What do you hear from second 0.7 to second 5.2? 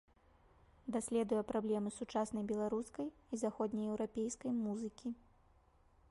Даследуе праблемы сучаснай беларускай і заходне-еўрапейскай музыкі.